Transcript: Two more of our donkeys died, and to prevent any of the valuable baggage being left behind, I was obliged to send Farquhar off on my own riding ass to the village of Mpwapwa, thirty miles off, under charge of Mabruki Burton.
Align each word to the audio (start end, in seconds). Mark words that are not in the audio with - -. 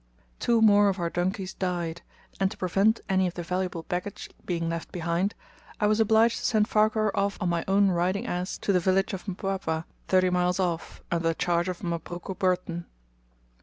Two 0.39 0.63
more 0.63 0.89
of 0.89 0.97
our 0.99 1.11
donkeys 1.11 1.53
died, 1.53 2.01
and 2.39 2.49
to 2.49 2.57
prevent 2.57 3.01
any 3.07 3.27
of 3.27 3.35
the 3.35 3.43
valuable 3.43 3.83
baggage 3.83 4.31
being 4.47 4.67
left 4.67 4.91
behind, 4.91 5.35
I 5.79 5.85
was 5.85 5.99
obliged 5.99 6.37
to 6.39 6.43
send 6.43 6.67
Farquhar 6.67 7.15
off 7.15 7.37
on 7.39 7.49
my 7.49 7.63
own 7.67 7.89
riding 7.91 8.25
ass 8.25 8.57
to 8.65 8.73
the 8.73 8.79
village 8.79 9.13
of 9.13 9.25
Mpwapwa, 9.27 9.85
thirty 10.07 10.31
miles 10.31 10.59
off, 10.59 11.03
under 11.11 11.35
charge 11.35 11.69
of 11.69 11.83
Mabruki 11.83 12.33
Burton. 12.33 12.87